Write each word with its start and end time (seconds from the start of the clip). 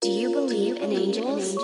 Do 0.00 0.10
you 0.10 0.30
believe 0.30 0.78
in 0.78 0.94
angels? 0.94 1.54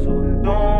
Himmel 0.00 0.71